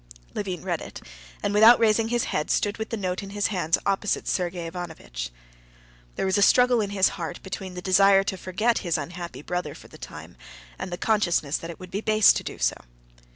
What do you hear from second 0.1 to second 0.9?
Levin read